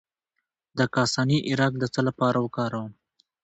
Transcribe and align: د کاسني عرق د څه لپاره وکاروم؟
د 0.77 0.79
کاسني 0.95 1.37
عرق 1.51 1.73
د 1.79 1.83
څه 1.93 2.01
لپاره 2.07 2.37
وکاروم؟ 2.45 2.91